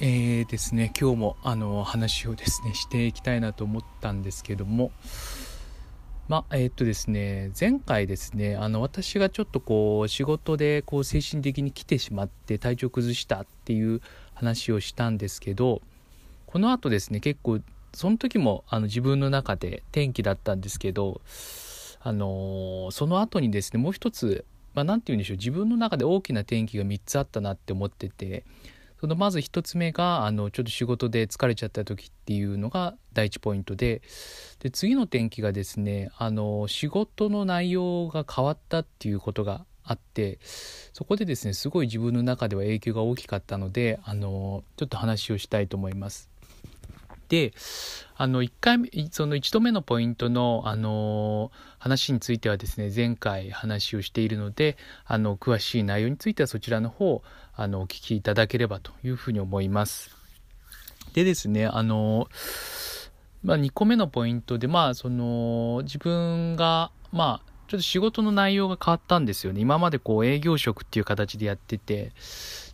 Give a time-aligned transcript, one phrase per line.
[0.00, 4.90] えーですね、今日もあの話をですねしていきたいなと思ったんですけども、
[6.26, 14.00] まあえー、っとですね、前回ですね、あの私がちょっとこう仕事でこう精神的に来てしまって体調崩したっていう
[14.34, 15.80] 話をしたんですけど、
[16.46, 17.60] この後ですね、結構
[17.92, 21.20] その時もあの自分の中で転機だったんですけど、
[22.00, 28.42] あのその後にですね、もう一つ、まあ、て言うんでしょう、自分の中で大きな転機が3つあったなって思ってて、
[29.00, 34.02] そのまず1つ目があのちょっと仕事で疲れちゃった時っていうのが第1ポイントで
[34.60, 40.38] で次の転機がですねあの仕事の内容が変わったっていうことがあって
[40.92, 46.30] そこでですねすごい自分の中では影響が大きかったのであのちょっと話をしたいと思います。
[47.28, 47.52] で
[48.16, 57.22] あの1回目その1度目のポイントのあの話についてはですね前回話をしているのであの詳しい内容についてはそちらの方
[57.56, 60.10] あのお聞きいただければというふうに思います。
[61.12, 62.28] でですねあの、
[63.42, 69.60] まあ、2個目のポイントでまあその自分がまあちょっと仕事の内容が変わったんですよね。
[69.60, 72.12] 今までこう営業職っていう形でやってて、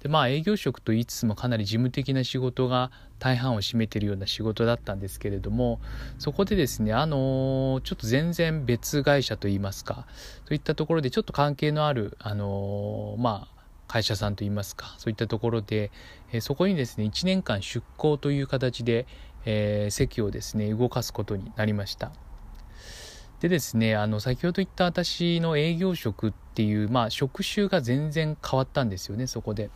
[0.02, 5.80] でまあ営業職と言いつつもかなり事務的な仕事が大半を占めてるような仕事だったんですけれども、
[6.18, 10.06] そこでですね、あのちょっと全然別会社といいますか、
[10.46, 13.59] そういったところでちょっと関係のある、あのまあ、
[13.90, 15.90] 会社さんといいますか、そういったところで、
[16.30, 19.04] えそこにですね、1年間出向という形で、
[19.44, 22.12] えー、席をですね、動かすことになりました。
[23.40, 29.70] でですね、あの、先ほど言った私の営業職っていう、まあ、職種が全然変わったんですよね、そこで。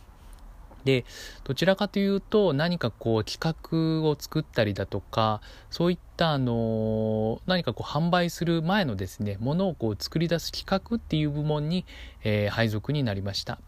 [0.85, 1.03] で、
[1.43, 3.57] どちらかというと、何かこう、企
[4.01, 11.85] 画を作ったりだとか、そういった、あの、何かこう、販売する前のですね、ものをこう、作り出す企画っていう部門に、
[12.23, 13.59] えー、配属になりました。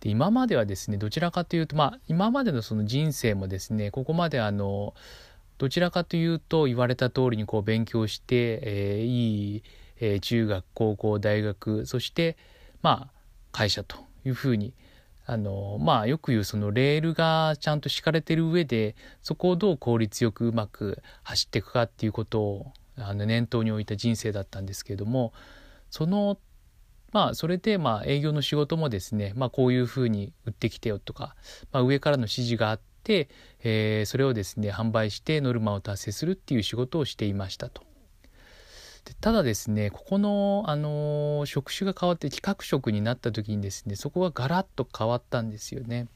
[0.00, 4.94] で今まではですねどちらかというとまあ今までのその人生もですねここまであの
[5.58, 9.62] どちらかというと言われた通りにこう勉強して、えー、いい、
[10.00, 12.36] えー、中学高校大学そして
[12.80, 13.18] まあ
[13.50, 14.72] 会社というふうに
[15.26, 25.32] あのまあよく言うそのレールがちゃんと敷かれてる上でそこをどう効率よくうまく走っていくかっていうことをあの念頭に置いた人生だったんですけれども
[25.90, 26.38] その
[27.12, 31.34] まあそれでまあ営業の仕事もですねまあこういうふうに売ってきてよとか、
[31.72, 33.28] まあ、上からの指示があって、
[33.62, 37.82] えー、それをですね販売してノルマを達成するっていう仕事をしていましたと。
[39.20, 46.08] ただですねここの、あの、職種が変わって企画職になった時にですねそこがガラッと変わったんですよね。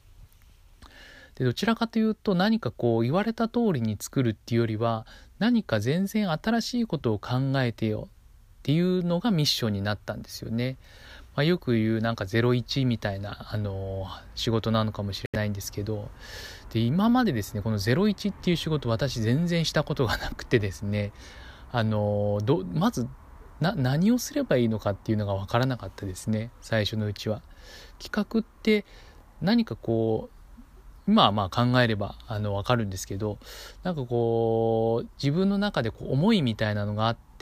[1.35, 5.07] でどちらかというと何かこう言われた通りに作るっていうよりは
[5.39, 8.07] 何か全然新しいことを考えてよ
[8.63, 10.77] っていうのがミッションになったんですよね。
[11.35, 16.09] まあ、よく言うなんか01みたいな、あの、仕事なのかもしれないんですけど
[16.71, 21.11] で今までですねこの01っていう仕事私全然したことがなくてですね
[21.71, 23.07] あの、どまず
[23.59, 27.41] 何をすればいいのかっていうのが分からなかったですね最初のうちは。
[27.99, 28.85] 企画って
[29.41, 33.37] 何かこう今はまあ考えればあの分かるんですけど
[33.83, 37.32] なんかこう自分の中でこう思いみたいなのがあって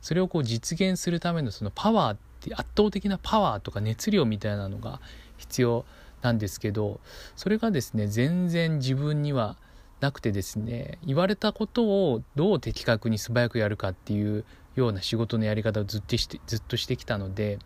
[0.00, 5.00] それをこう実現するためのそのパワーって圧倒的なパワーとか熱量みたいなのが
[5.36, 5.84] 必要
[6.22, 7.00] なんですけど
[7.36, 9.56] それがですね全然自分には
[10.00, 14.44] なくてですね言われたことをどう的確に素早くやるかっていう
[14.74, 17.58] ような仕事のやり方をずっとしてずっとしてきたので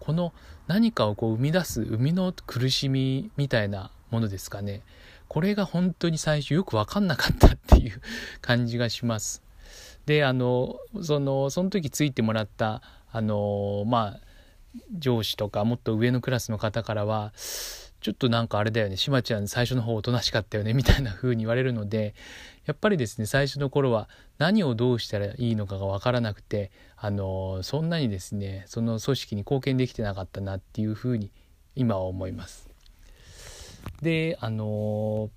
[0.00, 0.32] この
[0.66, 4.82] 何かをこう生み出す生みの苦しみみたいなものですかね。
[5.28, 8.00] これが本当に最初よく分かんなかったっていう
[8.40, 9.42] 感じがします。
[10.06, 14.20] で、あの、その、その時ついてもらった、あの、まあ、
[14.92, 17.32] 上司とかもっと上のクラスの方からは、
[18.00, 22.14] ちょっとなんかあれだよね、しまちゃん最初の方おとなしかったよね、みたいな風に言われるので、
[22.66, 24.08] やっぱりですね、最初の頃は
[24.38, 31.30] 何をどうしたらいいのかが分からなくて、あの、そんなにですね、その組織に貢献できてなかったなっていう風に
[31.74, 32.76] 今は思います。
[34.02, 35.30] であの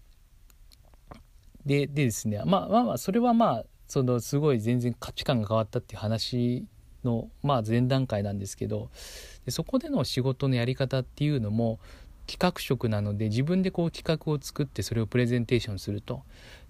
[1.66, 6.66] ででですねまあまあまあそれはまあそのすごい全然価値観が変わったっていう話
[7.04, 8.90] のまあ前段階なんですけど
[9.46, 11.80] でそこでの仕事のやり方っていうのも
[12.28, 16.22] 企画職なので自分でこう企画を作ってそれをプレゼンテーションすると。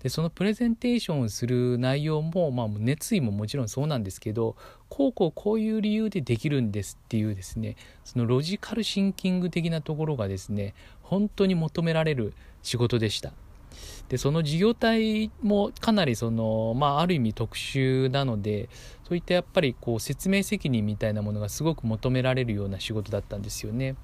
[0.01, 4.55] でそのプレゼンテーションをする内容も、まあ、熱意ももちろんそうなんですけど
[4.87, 7.75] こうこうこういう理由でできるんですっていうですね
[8.05, 12.33] そのロジカルシンキング的なところがですね本当に求められる
[12.63, 13.33] 仕事でした。
[14.09, 18.69] でその事業体もかなりその、まあ、ある意味特殊なので
[19.07, 23.95] そういったやっぱりこう説明責任みたいなものがすごく求められるような仕事だったんですよね。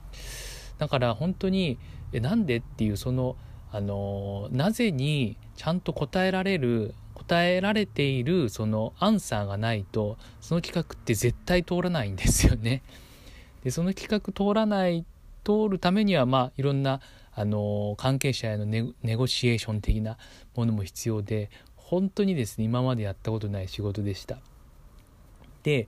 [0.77, 1.77] だから本当に
[2.13, 3.35] えなんでっていうその
[3.71, 12.83] あのなぜにちゃんと答えられる答えられているそのアンサーがないとその企画って絶対通らないんですよね。
[13.63, 15.05] でその企画通らない
[15.43, 17.01] 通るためにはまあいろんな
[17.35, 20.17] あの関係者へのネゴシエーション的な
[20.55, 24.37] ものも必要で本当にですね今までやったことない仕事でした。
[25.63, 25.87] で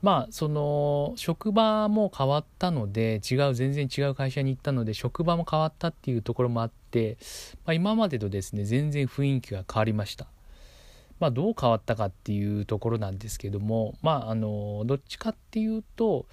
[0.00, 7.16] まあその職場も変わったので違う全然違う会社に行ったので職場も変わったっていうところもあって、
[7.64, 10.26] まあ、今までとですね全然雰囲気が変わりました。
[11.20, 16.26] まあ、どう変わったかっていうところなんですけどもまああのどっちかっていうと、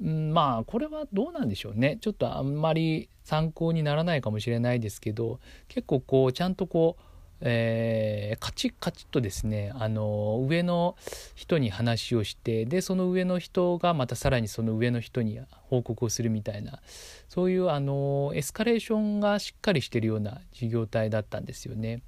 [0.00, 7.02] まあこれはどうなんでしょうねちょっとあんまり参考にならないかもしれないですけど結構こうちゃんとこう
[7.40, 10.96] えー、カチッカチッとですねあの上の
[11.34, 15.38] 人に話をしてでその上の人がまたさらにその上の人に
[15.68, 16.80] 報告をするみたいな
[17.28, 21.96] そういうあのエスカレーションがしっかりしてるような事業体だったんですよね。
[21.96, 22.00] っ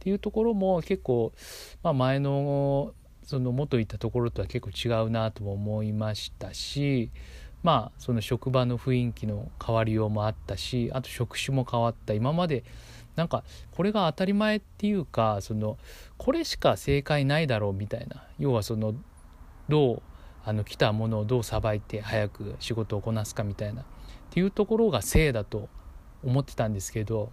[0.00, 1.32] ていうところも結構、
[1.84, 2.92] まあ、前の
[3.24, 7.10] その元いたところとは結構違うなとも思いましたし
[7.62, 12.12] まあその職場の雰囲気の変わりようもあったしあと職種も変わった。
[12.12, 12.64] 今まで
[13.14, 15.78] なんかこれが当たり前っていうかその
[16.18, 18.24] これしか正解ないだろうみたいな。
[18.38, 18.94] 要はその
[19.68, 20.02] どう
[20.44, 23.82] あの来たものをどうさばいて早く仕事をこなすかみたいな。
[23.82, 23.84] っ
[24.30, 25.68] ていうところが正だと
[26.24, 27.30] 思ってたんですけど、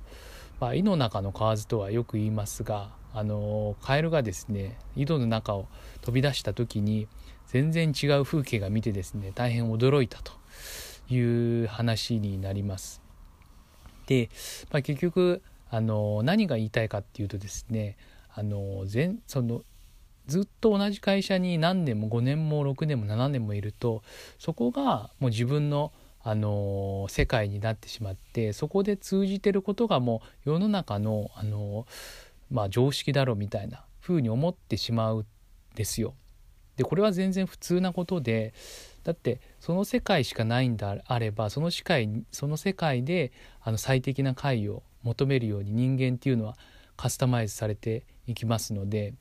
[0.60, 5.68] まあ、井の中の蛙とはよく言いますがあのカエルがですね井戸の中を
[6.02, 7.08] 飛び出した時に
[7.48, 10.34] 全然違う風景が見てですね大変驚いたと
[11.10, 13.02] いう話になります。
[14.06, 14.30] で、
[14.72, 17.98] まあ、結局あの何が言いたいかっていうとですね
[18.34, 19.64] あの全その
[20.28, 24.04] ずっと同じ会社に何年も5年も6年も7年もいると
[24.38, 25.92] そこがもう自分の
[26.22, 31.88] あの世界になってしまってそこで通じてることがもう世の中のあの、
[32.52, 35.26] まあ、常識だろうみたいな風に思ってしまうん
[35.76, 36.16] ですよ。
[36.78, 38.54] でこれは全然普通なことで
[39.04, 46.56] だってその世界しかないんであればその世界その世界であの最適な解を求めるように人間っていうのは
[46.96, 49.14] カスタマイズされていきますので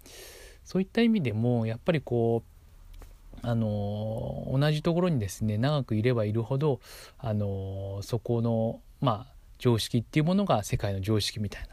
[0.65, 6.81] そういった意味でもやっぱりこうあの同じところにですね長くいればいるほど
[7.19, 11.69] あのそこのまあ常識っていうものが世界の常識みたいな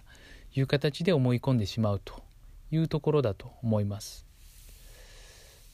[0.56, 2.24] いう形で思い込んでしまうと
[2.72, 4.26] いうところだと思います。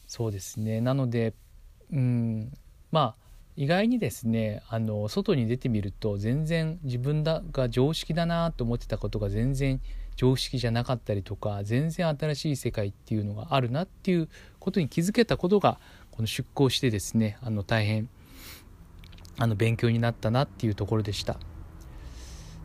[0.07, 1.33] そうですねなので
[1.89, 2.51] うん
[2.91, 3.21] まあ
[3.55, 9.79] 意外にですねあの外に出てみると全然自分だが常識だなと思ってたことが全然
[10.15, 14.29] 常識じゃなかったりとか全然新しい世界っていうのがあるなっていう
[14.59, 15.79] ことに気づけたことが
[16.11, 18.09] この出向してですねあの大変
[19.37, 21.37] あの勉強になったなっていうところでした。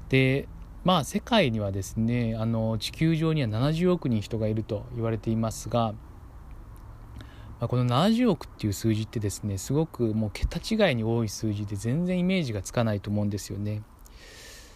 [0.08, 0.48] で
[0.86, 5.94] まあ世界にはですねあの地球上には70億人人がいると言われていますが
[7.58, 13.82] まあ、この70億っていう数字ってですねすごくもう桁違いに多い数字で全然イメージがつかないと思うんですよね。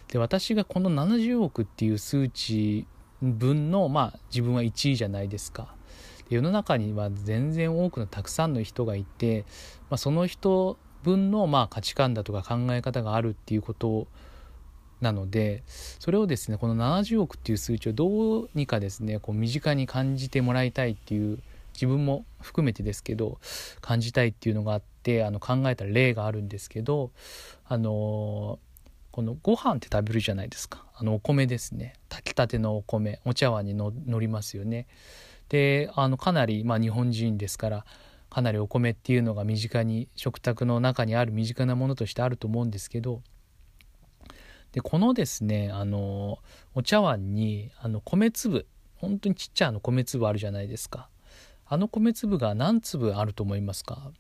[0.09, 2.87] で私がこの70億っていう数値
[3.21, 5.75] 分の、まあ、自分は1位じゃないですか。
[6.31, 9.45] 世の中には全然多くのたくさんの人がいて、
[9.91, 14.09] まあ、その人分のまあ価値観だとか考え方があるっていうこと
[15.01, 15.63] なので
[15.99, 21.39] それをですねこの70億っていう数値をどうにかですねこう身近に感じてもらいたいっていう
[21.75, 23.39] 自分も含めてですけど
[23.81, 27.11] 感じたいっていうのがあってあの考えた例があるんですけど
[27.67, 28.59] あの
[29.13, 30.85] このご飯って食べるじゃないですか。
[30.95, 31.95] あのお米ですね。
[32.09, 34.87] 炊きたてのお米お茶碗にのりますよね。
[35.49, 37.85] であのかなり、まあ、日本人ですから
[38.31, 43.21] かなりお米っていうのが身近に食卓の中にある身近なものとしてあると思うんですけど
[44.73, 46.39] でこのですねあの
[46.75, 51.09] お茶碗にあの米粒本当にちっちゃな米粒あるじゃないですか。
[51.67, 54.13] あの米粒が何粒あると思いますか？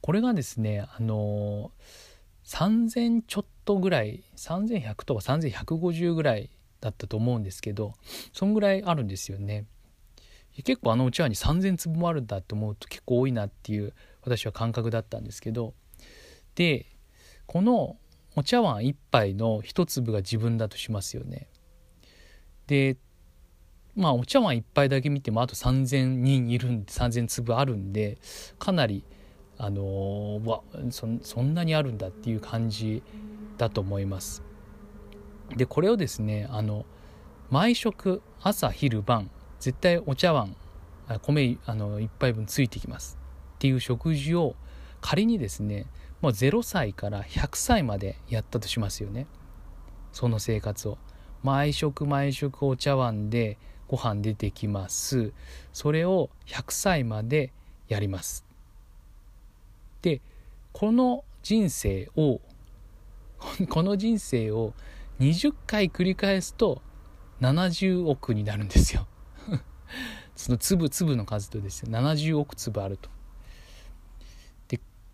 [0.00, 1.72] これがですねあの
[2.44, 7.94] 3000ちょっとぐらい3100とか3150ぐらいだったと思うんですけど
[8.32, 9.66] そんぐらいあるんですよね。
[10.64, 13.92] 結構あのうちわに3000粒もあるんだと思うと結構多いなっていう
[14.22, 15.74] 私は感覚だったんですけど。
[16.54, 16.86] で
[17.46, 17.96] この
[18.36, 21.48] お茶碗1杯の1粒が自分だとしますよね
[22.66, 22.96] で
[23.96, 28.18] まあお茶碗1杯だけ見てもあと3,000人いるんで3,000粒あるんで
[28.58, 29.04] かなり
[29.58, 33.02] あのー、わそそんなにあるんだっていう感じ
[33.56, 34.42] だと思います。
[35.56, 36.84] でこれをですねあの
[37.50, 40.56] 毎食朝昼晩絶対お茶碗
[41.22, 43.16] 米あの1杯分ついてきます
[43.54, 44.56] っていう食事を
[45.00, 45.86] 仮にですね
[46.26, 49.28] もう0歳から100歳までやったとしますよね。
[50.10, 50.98] その生活を。
[51.44, 55.32] 毎食毎食お茶碗でご飯出てきます。
[55.72, 57.52] それを100歳まで
[57.86, 58.44] やります。
[60.02, 60.20] で
[60.72, 62.40] この人生を
[63.70, 64.74] この人生を
[65.20, 66.82] 20回繰り返すと
[67.40, 69.06] 70億になるんですよ。
[70.34, 73.15] その粒々の数とですね70億粒あると。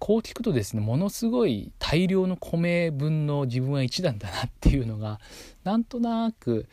[0.05, 5.21] こう聞くとですねものすごい大量の米分の自分は1なんだなっていうのが
[5.63, 6.67] なんとなく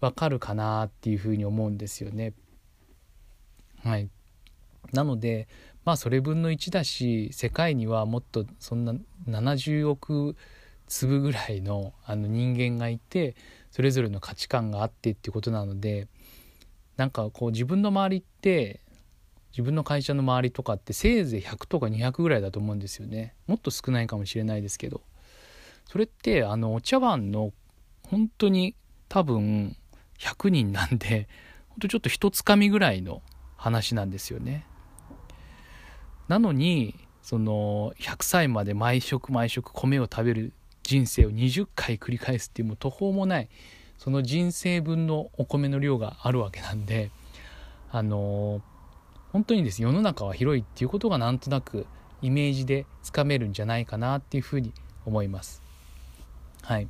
[0.00, 2.32] わかるかなっていうふうに思うんですよね。
[3.82, 4.08] はい。
[4.92, 5.48] なので
[5.84, 8.94] まあそれ分の1だし世界にはもっとそんな
[9.26, 10.36] 70億
[10.86, 13.34] 粒ぐらいのあの人間がいて
[13.72, 16.06] それぞれの価値観があってっていうことなので
[16.96, 18.78] なんかこう自分の周りって
[19.56, 23.34] 自分の会社の周りとかってせいぜい100とか200ぐらいだと思うんですよね。
[23.46, 25.00] もっと少ないかもしれないですけど。
[25.86, 27.54] それってあのお茶碗の
[28.02, 28.74] 本当に
[29.08, 29.74] 多分
[30.18, 31.26] 100人なんで
[31.70, 33.22] 本当ちょっと一つかみぐらいの
[33.56, 34.66] 話なんですよね。
[36.28, 43.48] なのにその100歳まで毎食毎食米を食べる人生を20回繰り返すっていうもう途方もない
[43.96, 47.10] その人生分のお米の量があるわけなんで
[47.90, 48.60] あの
[49.36, 51.84] 本当にです世の中は広いっていうことがなんとなく
[52.22, 54.72] イメージでつかめるんじゃないかなっていうふうに
[55.04, 55.60] 思います。
[56.62, 56.88] はい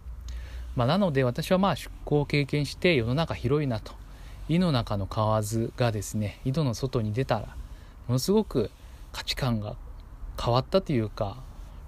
[0.77, 3.95] まあ、なので私はまあ出向を経験して世の中広いなと
[4.49, 7.57] 井の中の蛙がですね井戸の外に出たら
[8.07, 8.71] ものすごく
[9.11, 9.75] 価値観が
[10.41, 11.43] 変わったというか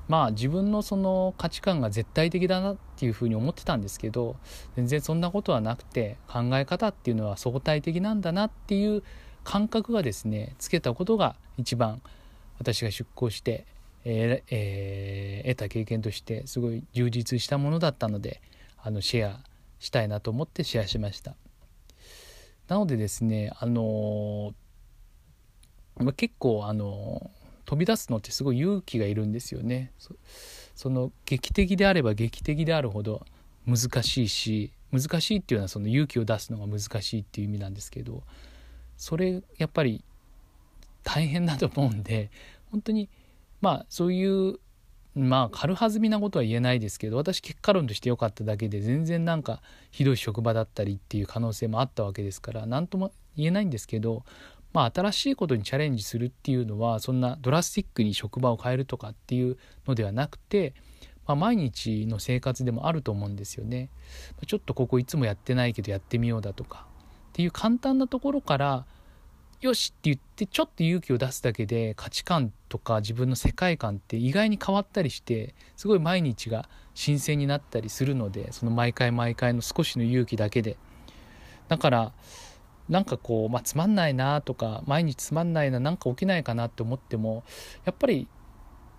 [0.08, 4.34] まあ自分のその価値観が絶対的だなっていうふうに思ってたんですけど
[4.74, 9.04] 全然そんなことはなくて考え方っていうのは相対的なんだなっていう
[9.48, 12.02] 感覚がですねつけたことが一番
[12.58, 13.64] 私が出向して、
[14.04, 18.42] えーえー、得た経験としてすごい充実したものだったので
[18.76, 19.40] あのシェア
[19.78, 21.34] したいなと思ってシェアしました。
[22.68, 24.52] なのでですねあの
[25.96, 27.30] ま、結構あの
[27.64, 29.92] 飛び出すのってすごい勇気がいるんですよね。
[30.74, 33.24] その劇的であれば劇的であるほど
[33.66, 38.22] 難しいし難しいっていうのはその勇気を出すのが難しいっていう意味なんですけど
[38.98, 40.04] それやっぱり
[41.04, 42.30] 大変だと思うんで
[42.70, 43.08] 本当に
[43.62, 44.60] まあそういう
[45.14, 54.24] まあ軽はずみなことは言えないですけど私結果論として良かっただけで全然なんかひどい職場だったりっていう可能性もあったわけですから何とも言えないんですけど
[54.72, 60.74] まあ、新しいことにチャレンジするっていうのはそんなドラスティックに職場を変えるとかっていうのではなくて、
[61.26, 63.88] まあ、毎日の生活でもあると思うんですよね。
[64.46, 66.86] ちょっとここいつもやってないけどやってみようだとか
[67.38, 68.84] っていう簡単なところから
[69.60, 80.76] よしって言ってちょっと勇気を出すだけで価値観とか自分の世界観って意外に変わったりしてすごい毎日が新鮮になったりするのでその毎回毎回の少しの勇気だけで。
[81.68, 82.12] だから
[82.88, 87.44] なんかこう、まあ、つまんないなとか毎日つまんないななんか起きないかなって思っても
[87.84, 88.26] やっぱり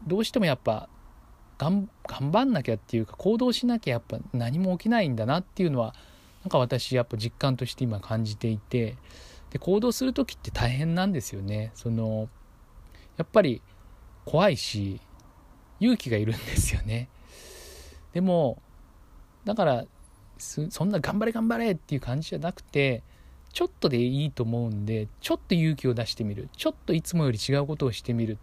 [0.07, 0.87] どうしてもやっぱ
[1.57, 5.93] 頑張んなきゃっていうか行動しなきゃやっぱ何も起きないんだなっていうのは
[6.43, 8.95] なんか私やっぱ実感として今感じていて
[9.49, 11.71] で行動する時って大変なんですよね。
[11.73, 12.29] その
[13.17, 13.61] やっぱり
[14.25, 15.01] 怖いし
[15.79, 17.09] 勇気がいるんですよね。
[18.13, 18.61] でも
[19.45, 19.85] だから
[20.37, 23.03] そんな頑張れ頑張れっていう感じじゃなくて
[23.51, 26.49] ちょっとでいいと思うんでちょっと勇気を出してみる。
[26.55, 28.37] ちょっといつもより違うことをしてみる。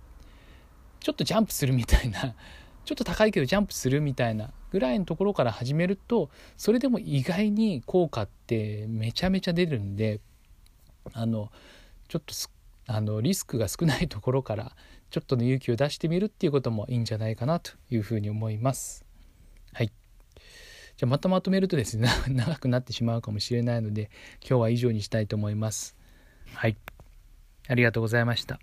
[1.01, 2.35] ちょっとジャンプするみたいな。
[2.85, 4.51] ちょっと高いけどジャンプするみたいな。
[4.77, 6.29] ぐらいのところから始めると
[6.59, 10.21] それでも意外に効果ってめちゃめちゃ出るんで
[11.15, 11.51] あの
[12.09, 12.35] ちょっと
[12.87, 14.77] あのリスクが少ないところから
[15.09, 19.07] ちょっとの勇気を出してみるっていうこともいいんじゃないかなというふうに思います。
[19.73, 19.87] はい。
[19.87, 24.11] じゃあまたまとめるとですね 長くなってしまうかもしれないので
[24.47, 25.97] 今日は以上にしたいと思います。
[26.53, 26.77] はい。
[27.67, 28.61] ありがとうございました。